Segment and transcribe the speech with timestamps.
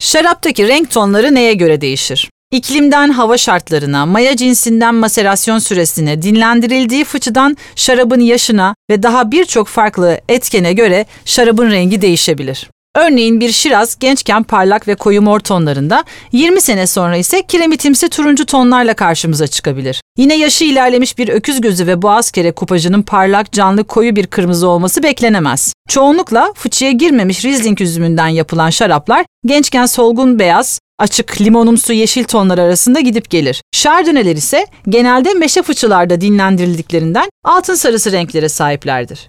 [0.00, 2.30] Şaraptaki renk tonları neye göre değişir?
[2.52, 10.20] İklimden hava şartlarına, maya cinsinden maserasyon süresine, dinlendirildiği fıçıdan şarabın yaşına ve daha birçok farklı
[10.28, 12.68] etkene göre şarabın rengi değişebilir.
[12.98, 18.46] Örneğin bir şiraz gençken parlak ve koyu mor tonlarında, 20 sene sonra ise kiremitimsi turuncu
[18.46, 20.02] tonlarla karşımıza çıkabilir.
[20.16, 24.68] Yine yaşı ilerlemiş bir öküz gözü ve boğaz kere kupajının parlak, canlı, koyu bir kırmızı
[24.68, 25.72] olması beklenemez.
[25.88, 33.00] Çoğunlukla fıçıya girmemiş Riesling üzümünden yapılan şaraplar gençken solgun beyaz, açık limonumsu yeşil tonlar arasında
[33.00, 33.62] gidip gelir.
[33.72, 39.26] Şardöneler ise genelde meşe fıçılarda dinlendirildiklerinden altın sarısı renklere sahiplerdir.